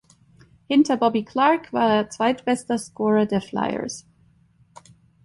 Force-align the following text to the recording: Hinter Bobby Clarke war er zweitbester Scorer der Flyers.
Hinter 0.67 0.97
Bobby 0.97 1.21
Clarke 1.23 1.71
war 1.73 1.87
er 1.95 2.09
zweitbester 2.09 2.79
Scorer 2.79 3.27
der 3.27 3.39
Flyers. 3.39 4.07